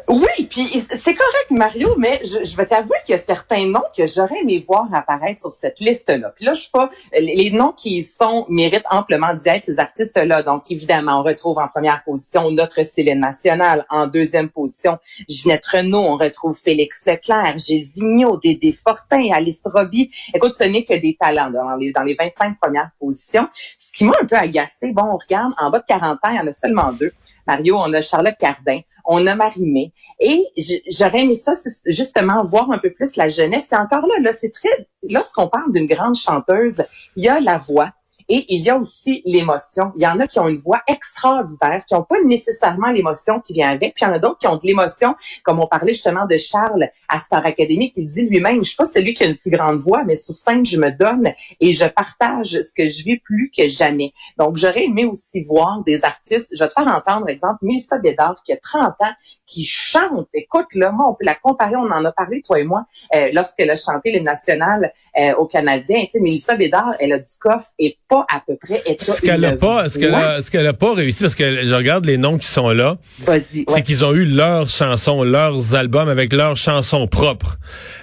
Oui, 0.09 0.47
puis 0.49 0.85
c'est 0.91 1.15
correct, 1.15 1.51
Mario, 1.51 1.95
mais 1.99 2.21
je, 2.23 2.45
je 2.49 2.57
vais 2.57 2.67
t'avouer 2.67 2.97
qu'il 3.05 3.15
y 3.15 3.19
a 3.19 3.23
certains 3.23 3.67
noms 3.67 3.83
que 3.97 4.07
j'aurais 4.07 4.41
aimé 4.41 4.65
voir 4.67 4.87
apparaître 4.95 5.41
sur 5.41 5.53
cette 5.53 5.81
liste-là. 5.81 6.33
Puis 6.37 6.45
là, 6.45 6.55
je 6.55 6.61
suis 6.61 6.71
pas... 6.71 6.91
Les 7.19 7.47
les 7.47 7.53
noms 7.57 7.73
qui 7.73 8.03
sont 8.03 8.45
méritent 8.49 8.87
amplement 8.91 9.33
d'y 9.35 9.49
être, 9.49 9.65
ces 9.65 9.79
artistes-là. 9.79 10.43
Donc, 10.43 10.69
évidemment, 10.71 11.21
on 11.21 11.23
retrouve 11.23 11.59
en 11.59 11.69
première 11.69 12.03
position 12.03 12.51
notre 12.51 12.83
Céline 12.83 13.21
Nationale. 13.21 13.87
En 13.89 14.09
deuxième 14.09 14.49
position, 14.49 14.99
Ginette 15.29 15.65
Renault. 15.67 16.01
On 16.01 16.17
retrouve 16.17 16.59
Félix 16.59 17.07
Leclerc, 17.07 17.59
Gilles 17.59 17.87
Vigneault, 17.95 18.39
Dédé 18.39 18.73
Fortin, 18.73 19.31
Alice 19.33 19.61
Roby. 19.65 20.11
Écoute, 20.35 20.57
ce 20.59 20.65
n'est 20.65 20.85
que 20.85 20.95
des 20.95 21.17
talents 21.19 21.51
dans 21.51 21.77
les, 21.77 21.93
dans 21.93 22.03
les 22.03 22.17
25 22.19 22.59
premières 22.61 22.91
positions. 22.99 23.49
Ce 23.79 23.93
qui 23.93 24.05
m'a 24.05 24.15
un 24.21 24.27
peu 24.27 24.37
agacé, 24.37 24.93
bon, 24.93 25.05
on 25.05 25.17
regarde, 25.17 25.53
en 25.59 25.71
bas 25.71 25.79
de 25.79 25.85
40 25.87 26.15
ans, 26.15 26.31
il 26.31 26.37
y 26.37 26.41
en 26.41 26.47
a 26.49 26.53
seulement 26.53 26.93
deux. 26.93 27.13
Mario, 27.47 27.77
on 27.79 27.93
a 27.93 28.01
Charlotte 28.01 28.37
Cardin, 28.41 28.81
on 29.07 29.27
a 29.27 29.35
Marie-Mé. 29.35 29.93
Et 30.21 30.45
j'aurais 30.91 31.21
aimé 31.21 31.35
ça, 31.35 31.53
justement, 31.87 32.45
voir 32.45 32.71
un 32.71 32.79
peu 32.79 32.93
plus 32.93 33.17
la 33.17 33.29
jeunesse. 33.29 33.67
C'est 33.69 33.77
encore 33.77 34.07
là, 34.07 34.15
là, 34.21 34.33
c'est 34.39 34.51
très, 34.51 34.89
lorsqu'on 35.09 35.49
parle 35.49 35.73
d'une 35.73 35.87
grande 35.87 36.17
chanteuse, 36.17 36.85
il 37.17 37.25
y 37.25 37.29
a 37.29 37.41
la 37.41 37.59
voix. 37.59 37.93
Et 38.29 38.45
il 38.55 38.63
y 38.63 38.71
a 38.71 38.77
aussi 38.77 39.23
l'émotion. 39.25 39.93
Il 39.97 40.03
y 40.03 40.07
en 40.07 40.19
a 40.21 40.27
qui 40.27 40.39
ont 40.39 40.49
une 40.49 40.59
voix 40.59 40.83
extraordinaire, 40.87 41.85
qui 41.87 41.95
n'ont 41.95 42.03
pas 42.03 42.21
nécessairement 42.25 42.91
l'émotion 42.91 43.41
qui 43.41 43.53
vient 43.53 43.71
avec. 43.71 43.95
Puis 43.95 44.05
il 44.05 44.09
y 44.09 44.11
en 44.11 44.15
a 44.15 44.19
d'autres 44.19 44.39
qui 44.39 44.47
ont 44.47 44.57
de 44.57 44.67
l'émotion, 44.67 45.15
comme 45.45 45.61
on 45.61 45.67
parlait 45.67 45.93
justement 45.93 46.27
de 46.27 46.37
Charles 46.37 46.89
à 47.09 47.19
Star 47.19 47.45
Academy, 47.45 47.91
qui 47.91 48.05
dit 48.05 48.29
lui-même, 48.29 48.63
je 48.63 48.69
suis 48.69 48.77
pas 48.77 48.85
celui 48.85 49.15
qui 49.15 49.25
a 49.25 49.27
une 49.27 49.37
plus 49.37 49.51
grande 49.51 49.79
voix, 49.79 50.05
mais 50.05 50.17
sur 50.17 50.37
scène, 50.37 50.67
je 50.67 50.79
me 50.79 50.91
donne 50.91 51.33
et 51.61 51.73
je 51.73 51.87
partage 51.87 52.51
ce 52.51 52.75
que 52.75 52.89
je 52.89 53.05
vis 53.05 53.19
plus 53.19 53.51
que 53.57 53.69
jamais. 53.69 54.13
Donc, 54.39 54.57
j'aurais 54.57 54.85
aimé 54.85 55.05
aussi 55.05 55.43
voir 55.43 55.83
des 55.85 56.05
artistes. 56.05 56.49
Je 56.53 56.63
vais 56.63 56.69
te 56.69 56.75
faire 56.75 56.89
entendre, 56.89 57.29
exemple, 57.29 57.59
Mélissa 57.63 57.99
Bédard, 57.99 58.43
qui 58.45 58.53
a 58.53 58.57
30 58.57 58.91
ans, 59.01 59.13
qui 59.47 59.65
chante. 59.65 60.29
Écoute, 60.35 60.75
là, 60.75 60.91
moi, 60.91 61.09
on 61.09 61.15
peut 61.15 61.25
la 61.25 61.35
comparer, 61.35 61.77
on 61.77 61.91
en 61.91 62.05
a 62.05 62.13
parlé, 62.13 62.43
toi 62.43 62.59
et 62.59 62.65
moi, 62.65 62.85
euh, 63.15 63.31
lorsqu'elle 63.33 63.71
a 63.71 63.77
chanté 63.77 64.11
l'hymne 64.11 64.25
national 64.25 64.93
euh, 65.19 65.35
aux 65.37 65.47
Canadiens. 65.47 66.05
Tu 66.05 66.13
sais, 66.13 66.21
Mélissa 66.21 66.57
Bédard, 66.57 66.95
elle 67.01 67.13
a 67.13 67.19
du 67.19 67.31
coffre 67.41 67.71
et 67.79 67.99
pas 68.09 68.16
à 68.23 68.43
peu 68.47 68.55
près 68.61 68.83
être 68.87 69.03
Ce 69.03 69.21
qu'elle 69.21 69.45
a 69.45 69.53
pas, 69.53 69.89
ce 69.89 69.99
qu'elle 69.99 70.15
a, 70.15 70.41
ce 70.43 70.51
qu'elle 70.51 70.67
a 70.67 70.73
pas 70.73 70.95
réussi, 70.95 71.23
parce 71.23 71.35
que 71.35 71.65
je 71.67 71.75
regarde 71.75 72.05
les 72.07 72.17
noms 72.19 72.39
qui 72.39 72.47
sont 72.49 72.71
là. 72.71 72.97
C'est 73.25 73.65
ouais. 73.71 73.83
qu'ils 73.83 74.05
ont 74.05 74.13
eu 74.15 74.25
leurs 74.25 74.69
chansons, 74.69 75.23
leurs 75.25 75.75
albums 75.75 76.09
avec 76.09 76.33
leurs 76.33 76.57
chansons 76.57 77.07
propres. 77.07 77.59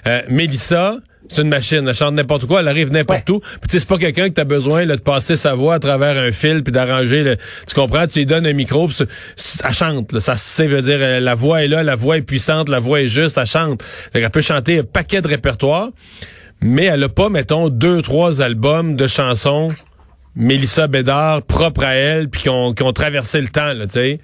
Euh, 0.08 0.22
Mélissa, 0.30 0.98
c'est 1.30 1.42
une 1.42 1.48
machine, 1.50 1.88
elle 1.88 1.96
chante 1.96 2.14
n'importe 2.16 2.46
quoi, 2.46 2.60
elle 2.60 2.68
arrive 2.68 2.92
n'importe 2.92 3.28
où. 3.30 3.40
Puis 3.40 3.50
tu 3.64 3.70
sais, 3.72 3.80
c'est 3.80 3.88
pas 3.88 3.98
quelqu'un 3.98 4.28
que 4.30 4.34
t'as 4.34 4.44
besoin 4.44 4.86
là, 4.86 4.98
de 4.98 5.02
passer 5.02 5.36
sa 5.38 5.56
voix 5.56 5.76
à 5.76 5.80
travers 5.80 6.18
un 6.18 6.32
fil 6.32 6.64
puis 6.64 6.72
d'arranger. 6.74 7.24
le- 7.24 7.38
Tu 7.66 7.74
comprends 7.74 8.06
Tu 8.08 8.20
lui 8.20 8.26
donnes 8.26 8.46
un 8.46 8.54
micro, 8.54 8.90
c'est- 8.90 9.08
elle 9.66 9.74
chante. 9.74 10.12
Là, 10.12 10.20
ça, 10.20 10.36
c'est 10.38 10.68
veut 10.68 10.82
dire 10.82 10.98
euh, 11.00 11.20
la 11.22 11.34
voix 11.34 11.64
est 11.64 11.68
là, 11.70 11.82
la 11.82 11.96
voix 11.96 12.18
est 12.18 12.22
puissante, 12.24 12.68
la 12.70 12.80
voix 12.80 13.02
est 13.02 13.08
juste, 13.08 13.38
elle 13.38 13.48
chante. 13.48 13.82
Fait 13.84 14.20
qu'elle 14.22 14.30
peut 14.32 14.42
chanter 14.42 14.80
un 14.80 14.84
paquet 14.84 15.22
de 15.22 15.28
répertoires, 15.30 15.90
mais 16.62 16.86
elle 16.86 17.04
a 17.04 17.10
pas, 17.10 17.30
mettons, 17.30 17.70
deux, 17.70 18.02
trois 18.02 18.42
albums 18.42 18.96
de 18.96 19.08
chansons. 19.08 19.72
Mélissa 20.36 20.88
Bédard, 20.88 21.44
propre 21.44 21.84
à 21.84 21.94
elle, 21.94 22.30
puis 22.30 22.42
qui 22.42 22.50
ont, 22.50 22.74
qui 22.74 22.84
ont 22.84 22.94
traversé 22.94 23.40
le 23.42 23.50
temps, 23.50 23.74
là, 23.74 23.86
tu 23.86 23.94
sais. 23.94 24.20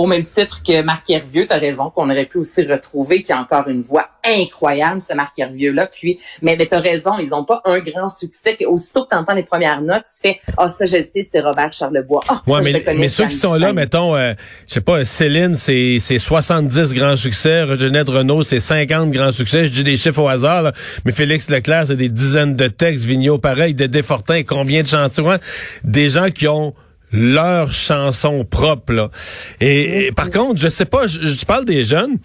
Au 0.00 0.06
même 0.06 0.22
titre 0.22 0.62
que 0.62 0.80
Marc 0.80 1.10
Hervieux, 1.10 1.46
tu 1.46 1.52
as 1.52 1.58
raison, 1.58 1.90
qu'on 1.90 2.08
aurait 2.08 2.24
pu 2.24 2.38
aussi 2.38 2.62
retrouver, 2.62 3.22
qui 3.22 3.32
a 3.32 3.38
encore 3.38 3.68
une 3.68 3.82
voix 3.82 4.08
incroyable, 4.24 5.02
ce 5.02 5.12
Marc 5.12 5.38
Hervieux-là. 5.38 5.88
Puis, 5.88 6.18
mais, 6.40 6.56
mais 6.56 6.66
tu 6.66 6.74
as 6.74 6.80
raison, 6.80 7.18
ils 7.20 7.34
ont 7.34 7.44
pas 7.44 7.60
un 7.66 7.80
grand 7.80 8.08
succès. 8.08 8.56
Que 8.56 8.64
aussitôt 8.64 9.04
que 9.04 9.10
tu 9.10 9.16
entends 9.16 9.34
les 9.34 9.42
premières 9.42 9.82
notes, 9.82 10.04
tu 10.06 10.28
fais 10.30 10.40
Ah, 10.56 10.70
ça, 10.70 10.86
je 10.86 10.92
sais, 10.92 11.28
c'est 11.30 11.40
Robert 11.40 11.70
Charlebois. 11.74 12.22
Ah, 12.28 12.40
Ouais, 12.46 12.60
je 12.64 12.72
mais, 12.72 12.94
mais 12.94 13.08
ceux 13.10 13.26
qui 13.26 13.36
sont 13.36 13.52
là, 13.54 13.74
mettons, 13.74 14.16
euh, 14.16 14.32
je 14.66 14.72
sais 14.72 14.80
pas, 14.80 15.04
Céline, 15.04 15.54
c'est 15.54 15.98
c'est 16.00 16.18
70 16.18 16.94
grands 16.94 17.16
succès, 17.18 17.62
Reginette 17.64 18.08
Renault, 18.08 18.42
c'est 18.42 18.58
50 18.58 19.10
grands 19.10 19.32
succès, 19.32 19.66
je 19.66 19.70
dis 19.70 19.84
des 19.84 19.98
chiffres 19.98 20.22
au 20.22 20.28
hasard, 20.28 20.62
là. 20.62 20.72
mais 21.04 21.12
Félix 21.12 21.50
Leclerc, 21.50 21.84
c'est 21.88 21.96
des 21.96 22.08
dizaines 22.08 22.56
de 22.56 22.68
textes, 22.68 23.04
Vigneault, 23.04 23.38
pareil, 23.38 23.74
Dédé 23.74 24.02
Fortin, 24.02 24.42
combien 24.44 24.82
de 24.82 24.88
chansons, 24.88 25.24
ouais? 25.24 25.36
des 25.84 26.08
gens 26.08 26.30
qui 26.30 26.48
ont 26.48 26.74
leurs 27.12 27.72
chansons 27.72 28.44
propres, 28.44 28.92
là. 28.92 29.10
Et, 29.60 30.06
et 30.06 30.12
par 30.12 30.30
contre, 30.30 30.60
je 30.60 30.68
sais 30.68 30.84
pas, 30.84 31.06
je, 31.06 31.20
je 31.20 31.44
parle 31.44 31.64
des 31.64 31.84
jeunes, 31.84 32.18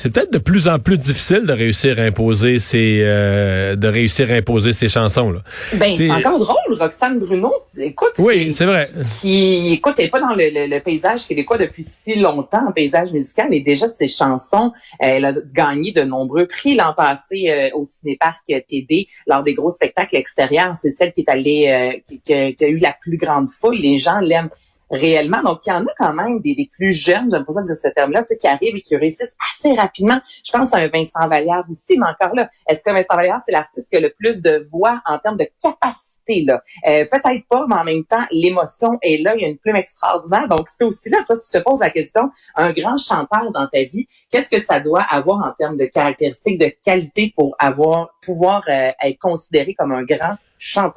c'est 0.00 0.08
peut-être 0.08 0.32
de 0.32 0.38
plus 0.38 0.66
en 0.66 0.78
plus 0.78 0.96
difficile 0.96 1.44
de 1.44 1.52
réussir 1.52 1.98
à 1.98 2.04
imposer 2.04 2.58
ces 2.58 3.02
euh, 3.02 3.76
de 3.76 3.86
réussir 3.86 4.30
à 4.30 4.34
imposer 4.34 4.72
ces 4.72 4.88
chansons 4.88 5.30
là. 5.30 5.40
Ben 5.74 5.94
c'est 5.94 6.10
encore 6.10 6.38
drôle, 6.38 6.78
Roxane 6.78 7.18
Bruno. 7.18 7.52
Écoute, 7.76 8.12
oui, 8.16 8.50
c'est 8.54 8.64
vrai. 8.64 8.88
Qui 9.20 9.74
écoute, 9.74 9.96
elle 9.98 10.06
est 10.06 10.08
pas 10.08 10.20
dans 10.20 10.34
le, 10.34 10.48
le, 10.54 10.74
le, 10.74 10.80
paysage 10.80 11.28
québécois 11.28 11.58
depuis 11.58 11.82
si 11.82 12.14
longtemps, 12.14 12.72
paysage 12.74 13.12
musical, 13.12 13.48
mais 13.50 13.60
déjà 13.60 13.88
ses 13.88 14.08
chansons, 14.08 14.72
elle 14.98 15.26
a 15.26 15.34
gagné 15.52 15.92
de 15.92 16.00
nombreux 16.00 16.46
prix 16.46 16.74
l'an 16.74 16.94
passé 16.94 17.50
euh, 17.50 17.68
au 17.76 17.84
Cinéparc 17.84 18.46
TD 18.46 19.06
lors 19.26 19.42
des 19.42 19.52
gros 19.52 19.70
spectacles 19.70 20.16
extérieurs. 20.16 20.76
C'est 20.80 20.92
celle 20.92 21.12
qui 21.12 21.20
est 21.20 21.30
allée, 21.30 21.68
euh, 21.68 21.98
qui, 22.08 22.20
qui, 22.22 22.32
a 22.32 22.68
eu 22.68 22.78
la 22.78 22.96
plus 22.98 23.18
grande 23.18 23.50
foule. 23.50 23.76
Les 23.76 23.98
gens 23.98 24.20
l'aiment 24.20 24.48
réellement. 24.90 25.42
Donc, 25.42 25.60
il 25.66 25.70
y 25.70 25.72
en 25.72 25.82
a 25.82 25.92
quand 25.98 26.12
même 26.12 26.40
des, 26.40 26.70
plus 26.72 26.92
jeunes, 26.92 27.28
j'aime 27.30 27.44
pas 27.44 27.52
ça 27.52 27.62
dire 27.62 27.74
ce 27.74 27.88
terme-là, 27.88 28.24
qui 28.24 28.46
arrivent 28.46 28.76
et 28.76 28.80
qui 28.80 28.96
réussissent 28.96 29.36
assez 29.52 29.74
rapidement. 29.74 30.20
Je 30.44 30.50
pense 30.52 30.72
à 30.74 30.78
un 30.78 30.88
Vincent 30.88 31.26
Vallière 31.28 31.64
aussi, 31.70 31.98
mais 31.98 32.06
encore 32.06 32.34
là, 32.34 32.50
est-ce 32.68 32.82
que 32.82 32.90
Vincent 32.90 33.16
Vallière, 33.16 33.40
c'est 33.46 33.52
l'artiste 33.52 33.88
qui 33.90 33.96
a 33.96 34.00
le 34.00 34.12
plus 34.18 34.42
de 34.42 34.66
voix 34.70 35.00
en 35.06 35.18
termes 35.18 35.36
de 35.36 35.48
capacité? 35.62 36.10
là 36.44 36.62
euh, 36.86 37.04
Peut-être 37.06 37.46
pas, 37.48 37.66
mais 37.68 37.74
en 37.74 37.84
même 37.84 38.04
temps, 38.04 38.24
l'émotion 38.30 38.98
est 39.02 39.22
là. 39.22 39.34
Il 39.36 39.42
y 39.42 39.44
a 39.44 39.48
une 39.48 39.58
plume 39.58 39.76
extraordinaire. 39.76 40.48
Donc, 40.48 40.68
c'est 40.68 40.84
aussi 40.84 41.10
là, 41.10 41.18
toi, 41.26 41.36
si 41.36 41.50
je 41.52 41.58
te 41.58 41.64
pose 41.64 41.80
la 41.80 41.90
question, 41.90 42.30
un 42.54 42.72
grand 42.72 42.96
chanteur 42.98 43.50
dans 43.52 43.66
ta 43.66 43.82
vie, 43.82 44.06
qu'est-ce 44.30 44.50
que 44.50 44.60
ça 44.60 44.80
doit 44.80 45.02
avoir 45.02 45.46
en 45.46 45.52
termes 45.58 45.76
de 45.76 45.86
caractéristiques, 45.86 46.58
de 46.58 46.72
qualité 46.84 47.32
pour 47.36 47.56
avoir 47.58 48.10
pouvoir 48.22 48.62
euh, 48.68 48.90
être 49.02 49.18
considéré 49.18 49.74
comme 49.74 49.92
un 49.92 50.02
grand 50.02 50.34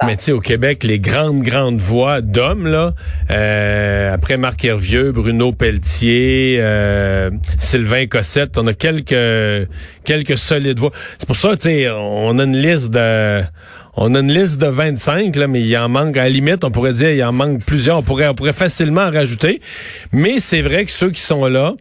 Mais 0.06 0.16
tu 0.18 0.24
sais, 0.24 0.32
au 0.32 0.40
Québec, 0.40 0.84
les 0.84 0.98
grandes, 0.98 1.42
grandes 1.42 1.78
voix 1.78 2.20
d'hommes, 2.20 2.66
là, 2.66 2.92
euh, 3.30 4.12
après 4.12 4.36
Marc 4.36 4.62
Hervieux, 4.62 5.10
Bruno 5.10 5.52
Pelletier, 5.52 6.58
euh, 6.60 7.30
Sylvain 7.58 8.06
Cossette, 8.06 8.58
on 8.58 8.66
a 8.66 8.74
quelques 8.74 9.68
quelques 10.04 10.36
solides 10.36 10.78
voix. 10.78 10.90
C'est 11.18 11.26
pour 11.26 11.36
ça, 11.36 11.56
tu 11.56 11.62
sais, 11.62 11.88
on 11.90 12.38
a 12.38 12.44
une 12.44 12.56
liste 12.56 12.90
de... 12.90 13.42
On 13.96 14.12
a 14.16 14.18
une 14.18 14.32
liste 14.32 14.60
de 14.60 14.66
25, 14.66 15.36
là, 15.36 15.46
mais 15.46 15.60
il 15.60 15.76
en 15.76 15.88
manque, 15.88 16.16
à 16.16 16.24
la 16.24 16.28
limite, 16.28 16.64
on 16.64 16.72
pourrait 16.72 16.94
dire, 16.94 17.12
il 17.12 17.22
en 17.22 17.30
manque 17.30 17.64
plusieurs. 17.64 17.96
On 17.98 18.02
pourrait, 18.02 18.26
on 18.26 18.34
pourrait 18.34 18.52
facilement 18.52 19.02
en 19.02 19.10
rajouter. 19.12 19.60
Mais 20.10 20.40
c'est 20.40 20.62
vrai 20.62 20.84
que 20.84 20.90
ceux 20.90 21.10
qui 21.10 21.20
sont 21.20 21.46
là, 21.46 21.74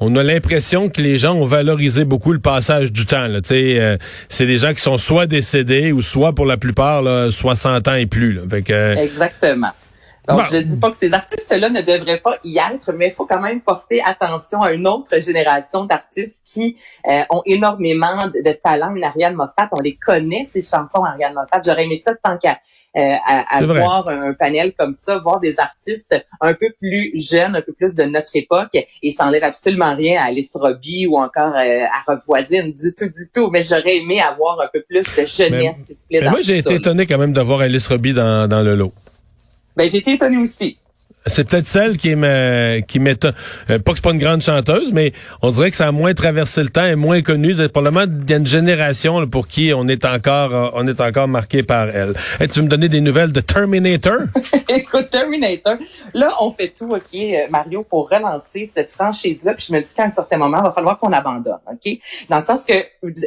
on 0.00 0.16
a 0.16 0.22
l'impression 0.22 0.88
que 0.88 1.02
les 1.02 1.18
gens 1.18 1.34
ont 1.34 1.44
valorisé 1.44 2.04
beaucoup 2.04 2.32
le 2.32 2.38
passage 2.38 2.90
du 2.90 3.04
temps. 3.04 3.28
Euh, 3.50 3.98
c'est 4.28 4.46
des 4.46 4.58
gens 4.58 4.72
qui 4.72 4.80
sont 4.80 4.96
soit 4.96 5.26
décédés 5.26 5.92
ou 5.92 6.00
soit 6.00 6.34
pour 6.34 6.46
la 6.46 6.56
plupart 6.56 7.02
là, 7.02 7.30
60 7.30 7.86
ans 7.86 7.94
et 7.94 8.06
plus. 8.06 8.40
Que, 8.64 8.96
Exactement. 8.96 9.70
Donc, 10.30 10.46
je 10.50 10.58
dis 10.58 10.78
pas 10.78 10.90
que 10.90 10.96
ces 10.96 11.12
artistes-là 11.12 11.70
ne 11.70 11.80
devraient 11.80 12.18
pas 12.18 12.38
y 12.44 12.58
être, 12.58 12.92
mais 12.92 13.08
il 13.08 13.12
faut 13.12 13.26
quand 13.26 13.40
même 13.40 13.60
porter 13.60 14.00
attention 14.02 14.62
à 14.62 14.72
une 14.72 14.86
autre 14.86 15.20
génération 15.20 15.84
d'artistes 15.84 16.42
qui 16.44 16.76
euh, 17.08 17.22
ont 17.30 17.42
énormément 17.46 18.16
de, 18.28 18.52
talent. 18.52 18.94
Une 18.94 19.04
Ariane 19.04 19.34
Moffat, 19.34 19.68
on 19.72 19.80
les 19.80 19.96
connaît, 19.96 20.48
ces 20.52 20.62
chansons 20.62 21.04
Ariane 21.04 21.34
Moffat. 21.34 21.60
J'aurais 21.64 21.84
aimé 21.84 22.00
ça 22.02 22.14
tant 22.14 22.36
qu'à 22.38 22.58
euh, 22.96 23.14
à, 23.26 23.64
voir 23.64 24.08
un 24.08 24.32
panel 24.34 24.72
comme 24.76 24.92
ça, 24.92 25.18
voir 25.18 25.40
des 25.40 25.58
artistes 25.58 26.14
un 26.40 26.54
peu 26.54 26.72
plus 26.80 27.12
jeunes, 27.14 27.56
un 27.56 27.62
peu 27.62 27.72
plus 27.72 27.94
de 27.94 28.04
notre 28.04 28.34
époque, 28.34 28.76
et 29.02 29.10
ça 29.10 29.26
enlève 29.26 29.44
absolument 29.44 29.94
rien 29.94 30.20
à 30.20 30.26
Alice 30.26 30.52
Robbie 30.54 31.06
ou 31.06 31.16
encore 31.16 31.54
euh, 31.56 31.84
à 31.84 32.02
Rob 32.06 32.20
Voisine, 32.26 32.72
du 32.72 32.94
tout, 32.96 33.06
du 33.06 33.30
tout. 33.32 33.50
Mais 33.50 33.62
j'aurais 33.62 33.98
aimé 33.98 34.20
avoir 34.20 34.60
un 34.60 34.68
peu 34.72 34.82
plus 34.82 35.04
de 35.04 35.26
jeunesse, 35.26 35.84
s'il 35.86 35.96
vous 35.96 36.02
plaît. 36.08 36.30
moi, 36.30 36.40
j'ai 36.40 36.58
été 36.58 36.74
étonné 36.74 37.06
quand 37.06 37.18
même 37.18 37.32
d'avoir 37.32 37.60
Alice 37.60 37.86
Robbie 37.86 38.12
dans, 38.12 38.48
dans 38.48 38.62
le 38.62 38.74
lot. 38.74 38.92
Ben, 39.76 39.88
j'ai 39.88 39.98
été 39.98 40.12
étonnée 40.12 40.38
aussi. 40.38 40.78
C'est 41.26 41.46
peut-être 41.46 41.66
celle 41.66 41.98
qui 41.98 42.16
me 42.16 42.80
qui 42.80 42.98
m'étonne. 42.98 43.34
Euh, 43.68 43.78
pas 43.78 43.92
que 43.92 43.98
c'est 43.98 44.04
pas 44.04 44.12
une 44.12 44.18
grande 44.18 44.40
chanteuse, 44.40 44.90
mais 44.94 45.12
on 45.42 45.50
dirait 45.50 45.70
que 45.70 45.76
ça 45.76 45.88
a 45.88 45.92
moins 45.92 46.14
traversé 46.14 46.62
le 46.62 46.70
temps 46.70 46.86
et 46.86 46.94
moins 46.94 47.20
connu. 47.20 47.54
Probablement 47.68 48.10
il 48.10 48.30
y 48.30 48.32
a 48.32 48.38
une 48.38 48.46
génération 48.46 49.26
pour 49.26 49.46
qui 49.46 49.72
on 49.76 49.86
est 49.86 50.06
encore 50.06 50.54
euh, 50.54 50.70
on 50.72 50.86
est 50.86 50.98
encore 50.98 51.28
marqué 51.28 51.62
par 51.62 51.90
elle. 51.90 52.14
Et 52.40 52.48
tu 52.48 52.60
veux 52.60 52.64
me 52.64 52.70
donner 52.70 52.88
des 52.88 53.02
nouvelles 53.02 53.32
de 53.32 53.40
Terminator? 53.40 54.16
Écoute, 54.70 55.10
Terminator, 55.10 55.76
là 56.14 56.30
on 56.40 56.52
fait 56.52 56.68
tout, 56.68 56.90
ok, 56.90 57.14
euh, 57.14 57.48
Mario, 57.50 57.82
pour 57.82 58.08
relancer 58.08 58.64
cette 58.64 58.88
franchise-là. 58.88 59.52
Puis 59.52 59.66
je 59.68 59.74
me 59.74 59.80
dis 59.80 59.92
qu'à 59.94 60.04
un 60.04 60.10
certain 60.10 60.38
moment, 60.38 60.58
il 60.58 60.64
va 60.64 60.72
falloir 60.72 60.98
qu'on 60.98 61.12
abandonne, 61.12 61.60
ok? 61.70 61.98
Dans 62.30 62.38
le 62.38 62.44
sens 62.44 62.64
que 62.64 62.72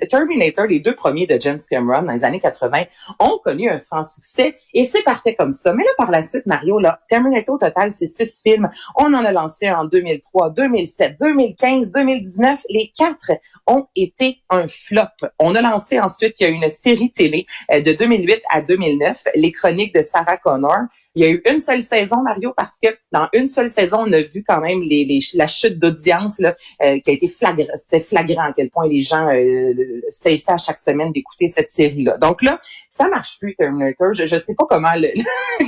Terminator, 0.07 0.65
les 0.65 0.79
deux 0.79 0.95
premiers 0.95 1.27
de 1.27 1.39
James 1.39 1.59
Cameron 1.69 2.01
dans 2.01 2.13
les 2.13 2.23
années 2.23 2.39
80, 2.39 2.85
ont 3.19 3.39
connu 3.43 3.69
un 3.69 3.79
franc 3.87 4.01
succès 4.01 4.55
et 4.73 4.85
c'est 4.85 5.03
parfait 5.03 5.35
comme 5.35 5.51
ça. 5.51 5.73
Mais 5.73 5.83
là 5.83 5.91
par 5.95 6.09
la 6.09 6.27
suite, 6.27 6.47
Mario, 6.47 6.79
là, 6.79 6.99
Terminator 7.07 7.59
total 7.59 7.82
c'est 7.91 8.07
six 8.07 8.41
films. 8.41 8.69
On 8.95 9.13
en 9.13 9.25
a 9.25 9.31
lancé 9.31 9.69
en 9.69 9.85
2003, 9.85 10.51
2007, 10.51 11.17
2015, 11.19 11.91
2019. 11.91 12.59
Les 12.69 12.91
quatre 12.97 13.31
ont 13.67 13.87
été 13.95 14.39
un 14.49 14.67
flop. 14.67 15.01
On 15.39 15.55
a 15.55 15.61
lancé 15.61 15.99
ensuite, 15.99 16.39
il 16.39 16.43
y 16.43 16.45
a 16.45 16.49
une 16.49 16.69
série 16.69 17.11
télé 17.11 17.45
euh, 17.71 17.81
de 17.81 17.93
2008 17.93 18.41
à 18.49 18.61
2009, 18.61 19.23
Les 19.35 19.51
Chroniques 19.51 19.95
de 19.95 20.01
Sarah 20.01 20.37
Connor. 20.37 20.77
Il 21.15 21.23
y 21.23 21.25
a 21.25 21.29
eu 21.29 21.41
une 21.49 21.59
seule 21.59 21.81
saison, 21.81 22.21
Mario, 22.23 22.53
parce 22.55 22.77
que 22.81 22.89
dans 23.11 23.27
une 23.33 23.47
seule 23.47 23.69
saison, 23.69 24.03
on 24.07 24.11
a 24.13 24.21
vu 24.21 24.43
quand 24.47 24.61
même 24.61 24.81
les, 24.81 25.19
la 25.35 25.47
chute 25.47 25.77
d'audience 25.77 26.39
là, 26.39 26.55
euh, 26.81 26.99
qui 26.99 27.09
a 27.11 27.13
été 27.13 27.27
flagrant. 27.27 27.73
C'était 27.75 27.99
flagrant 27.99 28.43
à 28.43 28.53
quel 28.53 28.69
point 28.69 28.87
les 28.87 29.01
gens 29.01 29.27
euh, 29.27 29.73
cessaient 30.09 30.51
à 30.51 30.57
chaque 30.57 30.79
semaine 30.79 31.11
d'écouter 31.11 31.47
cette 31.47 31.69
série-là. 31.69 32.17
Donc 32.17 32.41
là, 32.41 32.59
ça 32.89 33.07
marche 33.09 33.37
plus, 33.39 33.55
Terminator. 33.55 34.13
Je 34.13 34.23
ne 34.23 34.39
sais 34.39 34.55
pas 34.55 34.65
comment 34.69 34.93
le, 34.95 35.09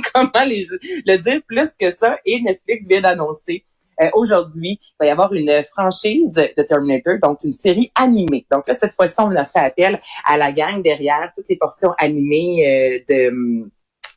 comment 0.14 0.44
les, 0.46 0.66
le 1.06 1.16
dire 1.16 1.40
plus 1.46 1.70
que 1.78 1.94
ça. 1.94 2.18
Et 2.24 2.40
Netflix 2.40 2.86
vient 2.88 3.02
d'annoncer 3.02 3.64
euh, 4.02 4.10
aujourd'hui, 4.14 4.78
il 4.82 4.94
va 5.00 5.06
y 5.06 5.10
avoir 5.10 5.32
une 5.32 5.62
franchise 5.74 6.34
de 6.34 6.62
Terminator, 6.62 7.14
donc 7.22 7.38
une 7.44 7.52
série 7.52 7.90
animée. 7.94 8.46
Donc 8.50 8.66
là, 8.66 8.74
cette 8.74 8.92
fois-ci, 8.92 9.14
on 9.18 9.34
a 9.34 9.44
fait 9.44 9.60
appel 9.60 9.98
à 10.24 10.36
la 10.36 10.52
gang 10.52 10.82
derrière 10.82 11.32
toutes 11.34 11.48
les 11.48 11.56
portions 11.56 11.92
animées 11.98 12.66
euh, 12.66 12.98
de 13.08 13.28
hum, 13.28 13.70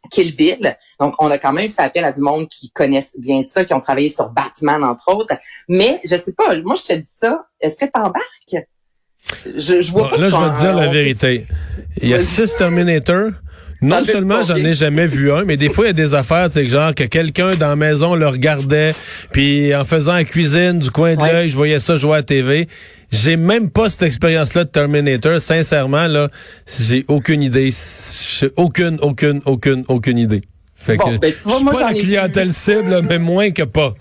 Kill 0.09 0.35
Bill. 0.35 0.75
Donc, 0.99 1.15
on 1.19 1.29
a 1.31 1.37
quand 1.37 1.53
même 1.53 1.69
fait 1.69 1.81
appel 1.81 2.03
à 2.03 2.11
du 2.11 2.21
monde 2.21 2.47
qui 2.47 2.69
connaissent 2.71 3.15
bien 3.17 3.41
ça, 3.43 3.65
qui 3.65 3.73
ont 3.73 3.79
travaillé 3.79 4.09
sur 4.09 4.29
Batman, 4.29 4.83
entre 4.83 5.13
autres. 5.13 5.35
Mais, 5.67 6.01
je 6.03 6.15
sais 6.15 6.33
pas, 6.33 6.55
moi, 6.61 6.75
je 6.75 6.83
te 6.83 6.93
dis 6.93 7.09
ça, 7.19 7.45
est-ce 7.61 7.77
que 7.77 7.85
t'embarques? 7.85 8.67
Je, 9.45 9.81
je 9.81 9.91
vois 9.91 10.09
pas 10.09 10.17
Là, 10.17 10.29
je 10.29 10.35
vais 10.35 10.55
te 10.55 10.59
dire 10.59 10.75
la 10.75 10.87
vérité. 10.87 11.43
Il 12.01 12.09
y 12.09 12.13
a 12.13 12.21
six 12.21 12.55
Terminator. 12.55 13.31
Non 13.81 14.03
seulement 14.03 14.43
j'en 14.43 14.57
ai 14.57 14.73
jamais 14.73 15.07
vu 15.07 15.31
un, 15.31 15.45
mais 15.45 15.55
des 15.55 15.69
fois 15.69 15.85
il 15.85 15.87
y 15.87 15.91
a 15.91 15.93
des 15.93 16.13
affaires, 16.13 16.49
c'est 16.51 16.67
genre 16.67 16.93
que 16.93 17.05
quelqu'un 17.05 17.55
dans 17.55 17.69
la 17.69 17.75
maison 17.77 18.15
le 18.15 18.27
regardait, 18.27 18.93
puis 19.31 19.73
en 19.73 19.85
faisant 19.85 20.13
la 20.13 20.25
cuisine 20.25 20.79
du 20.79 20.91
coin 20.91 21.15
de 21.15 21.21
l'œil, 21.21 21.49
je 21.49 21.55
voyais 21.55 21.79
ça 21.79 21.95
jouer 21.95 22.13
à 22.13 22.17
la 22.17 22.23
TV. 22.23 22.67
J'ai 23.11 23.37
même 23.37 23.71
pas 23.71 23.89
cette 23.89 24.03
expérience-là 24.03 24.65
de 24.65 24.69
Terminator. 24.69 25.41
Sincèrement, 25.41 26.07
là, 26.07 26.29
j'ai 26.79 27.05
aucune 27.07 27.41
idée. 27.41 27.71
Aucune, 28.55 28.99
aucune, 29.01 29.41
aucune, 29.45 29.83
aucune 29.87 30.17
idée. 30.19 30.41
Fait 30.75 30.95
que, 30.95 31.17
ben, 31.17 31.33
je 31.33 31.49
suis 31.49 31.65
pas 31.65 31.91
la 31.91 31.93
clientèle 31.93 32.53
cible, 32.53 33.01
mais 33.01 33.17
moins 33.17 33.51
que 33.51 33.63
pas. 33.63 33.95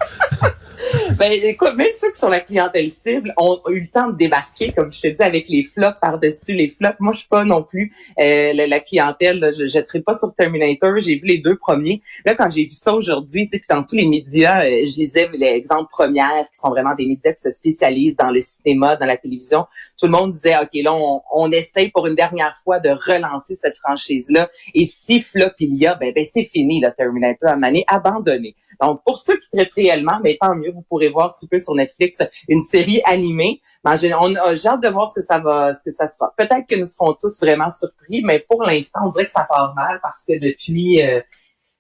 ben, 1.18 1.32
écoute, 1.32 1.74
même 1.76 1.86
sont 2.18 2.28
la 2.28 2.40
clientèle 2.40 2.90
cible 2.90 3.32
ont 3.36 3.60
eu 3.68 3.80
le 3.80 3.88
temps 3.88 4.08
de 4.08 4.16
débarquer, 4.16 4.72
comme 4.72 4.92
je 4.92 5.00
te 5.00 5.06
dis, 5.08 5.22
avec 5.22 5.48
les 5.48 5.64
flops 5.64 5.98
par-dessus 6.00 6.54
les 6.54 6.68
flops. 6.68 6.96
Moi, 7.00 7.12
je 7.12 7.20
suis 7.20 7.28
pas 7.28 7.44
non 7.44 7.62
plus 7.62 7.92
euh, 8.18 8.52
la, 8.52 8.80
clientèle. 8.80 9.52
je 9.56 9.64
ne 9.64 10.02
pas 10.02 10.16
sur 10.16 10.34
Terminator. 10.34 10.98
J'ai 10.98 11.16
vu 11.16 11.26
les 11.26 11.38
deux 11.38 11.56
premiers. 11.56 12.02
Là, 12.24 12.34
quand 12.34 12.50
j'ai 12.50 12.64
vu 12.64 12.70
ça 12.70 12.94
aujourd'hui, 12.94 13.48
tu 13.48 13.58
sais, 13.58 13.64
dans 13.68 13.82
tous 13.82 13.94
les 13.94 14.06
médias, 14.06 14.64
euh, 14.64 14.86
je 14.86 14.96
lisais 14.98 15.28
les 15.32 15.46
exemples 15.46 15.90
premières, 15.90 16.48
qui 16.52 16.60
sont 16.60 16.70
vraiment 16.70 16.94
des 16.94 17.06
médias 17.06 17.32
qui 17.32 17.42
se 17.42 17.50
spécialisent 17.50 18.16
dans 18.16 18.30
le 18.30 18.40
cinéma, 18.40 18.96
dans 18.96 19.06
la 19.06 19.16
télévision. 19.16 19.66
Tout 19.98 20.06
le 20.06 20.12
monde 20.12 20.32
disait, 20.32 20.56
OK, 20.56 20.70
là, 20.74 20.94
on, 20.94 21.22
on 21.32 21.50
essaye 21.50 21.90
pour 21.90 22.06
une 22.06 22.14
dernière 22.14 22.56
fois 22.62 22.80
de 22.80 22.90
relancer 22.90 23.54
cette 23.54 23.76
franchise-là. 23.76 24.48
Et 24.74 24.84
si 24.84 25.20
flop 25.20 25.50
il 25.60 25.74
y 25.76 25.86
a, 25.86 25.94
ben, 25.94 26.12
ben 26.14 26.24
c'est 26.24 26.44
fini, 26.44 26.80
le 26.80 26.90
Terminator 26.92 27.50
à 27.50 27.56
mané, 27.56 27.84
abandonné. 27.86 28.54
Donc, 28.80 29.02
pour 29.04 29.18
ceux 29.18 29.36
qui 29.38 29.50
traitent 29.50 29.74
réellement, 29.74 30.20
mais 30.22 30.36
tant 30.40 30.54
mieux, 30.54 30.70
vous 30.70 30.82
pourrez 30.82 31.08
voir 31.08 31.34
si 31.34 31.48
peu 31.48 31.58
sur 31.58 31.74
Netflix 31.74 32.07
une 32.48 32.60
série 32.60 33.00
animée. 33.04 33.60
Ben, 33.84 33.96
j'ai 33.96 34.12
hâte 34.12 34.82
de 34.82 34.88
voir 34.88 35.08
ce 35.08 35.20
que 35.20 35.26
ça 35.26 35.38
va, 35.38 35.74
ce 35.74 35.82
que 35.82 35.90
ça 35.90 36.08
sera. 36.08 36.32
Peut-être 36.36 36.66
que 36.68 36.76
nous 36.76 36.86
serons 36.86 37.14
tous 37.14 37.40
vraiment 37.40 37.70
surpris, 37.70 38.22
mais 38.24 38.38
pour 38.38 38.62
l'instant, 38.62 39.00
on 39.04 39.10
dirait 39.10 39.26
que 39.26 39.30
ça 39.30 39.46
part 39.48 39.74
mal 39.74 40.00
parce 40.02 40.24
que 40.26 40.38
depuis 40.38 41.02
euh, 41.02 41.20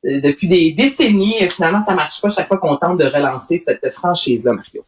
euh, 0.06 0.20
depuis 0.20 0.46
des 0.46 0.72
décennies, 0.72 1.50
finalement, 1.50 1.80
ça 1.80 1.94
marche 1.94 2.20
pas 2.20 2.30
chaque 2.30 2.48
fois 2.48 2.58
qu'on 2.58 2.76
tente 2.76 2.98
de 2.98 3.06
relancer 3.06 3.58
cette 3.58 3.92
franchise-là, 3.92 4.52
Mario. 4.52 4.84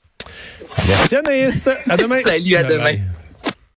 Merci 0.86 1.16
Anaïs. 1.16 1.68
À 1.88 1.96
demain. 1.96 2.22
Salut, 2.24 2.56
à 2.56 2.62
demain. 2.62 2.96